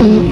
Mm-hmm. 0.00 0.29